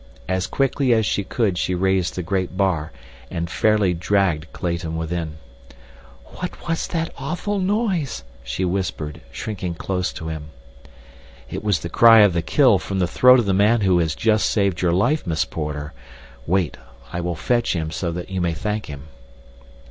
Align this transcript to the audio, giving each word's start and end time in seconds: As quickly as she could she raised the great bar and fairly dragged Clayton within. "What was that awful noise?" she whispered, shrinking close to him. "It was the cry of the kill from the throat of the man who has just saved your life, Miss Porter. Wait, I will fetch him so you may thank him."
As 0.27 0.47
quickly 0.47 0.93
as 0.93 1.05
she 1.05 1.23
could 1.23 1.59
she 1.59 1.75
raised 1.75 2.15
the 2.15 2.23
great 2.23 2.57
bar 2.57 2.91
and 3.29 3.47
fairly 3.47 3.93
dragged 3.93 4.51
Clayton 4.51 4.97
within. 4.97 5.37
"What 6.39 6.67
was 6.67 6.87
that 6.87 7.13
awful 7.19 7.59
noise?" 7.59 8.23
she 8.43 8.65
whispered, 8.65 9.21
shrinking 9.31 9.75
close 9.75 10.11
to 10.13 10.27
him. 10.29 10.45
"It 11.51 11.63
was 11.63 11.81
the 11.81 11.87
cry 11.89 12.21
of 12.21 12.33
the 12.33 12.41
kill 12.41 12.79
from 12.79 12.97
the 12.97 13.05
throat 13.07 13.37
of 13.37 13.45
the 13.45 13.53
man 13.53 13.81
who 13.81 13.99
has 13.99 14.15
just 14.15 14.47
saved 14.49 14.81
your 14.81 14.91
life, 14.91 15.27
Miss 15.27 15.45
Porter. 15.45 15.93
Wait, 16.47 16.77
I 17.13 17.21
will 17.21 17.35
fetch 17.35 17.73
him 17.73 17.91
so 17.91 18.09
you 18.27 18.41
may 18.41 18.55
thank 18.55 18.87
him." 18.87 19.03